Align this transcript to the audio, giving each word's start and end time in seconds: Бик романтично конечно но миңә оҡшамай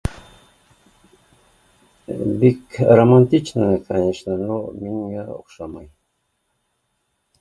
Бик 2.43 2.79
романтично 3.01 3.67
конечно 3.91 4.33
но 4.47 4.57
миңә 4.87 5.27
оҡшамай 5.39 5.91